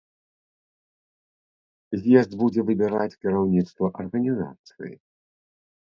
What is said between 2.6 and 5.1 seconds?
выбіраць кіраўніцтва арганізацыі.